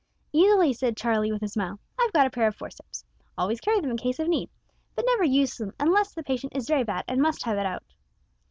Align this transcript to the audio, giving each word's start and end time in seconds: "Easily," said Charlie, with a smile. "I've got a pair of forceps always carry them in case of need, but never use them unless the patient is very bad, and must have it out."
"Easily," 0.33 0.73
said 0.73 0.97
Charlie, 0.97 1.31
with 1.31 1.43
a 1.43 1.47
smile. 1.47 1.79
"I've 1.99 2.11
got 2.11 2.25
a 2.25 2.31
pair 2.31 2.47
of 2.47 2.55
forceps 2.55 3.05
always 3.37 3.61
carry 3.61 3.79
them 3.81 3.91
in 3.91 3.97
case 3.97 4.17
of 4.17 4.27
need, 4.29 4.49
but 4.95 5.05
never 5.05 5.23
use 5.23 5.57
them 5.57 5.75
unless 5.79 6.11
the 6.11 6.23
patient 6.23 6.53
is 6.57 6.67
very 6.67 6.83
bad, 6.83 7.05
and 7.07 7.21
must 7.21 7.43
have 7.43 7.59
it 7.59 7.67
out." 7.67 7.83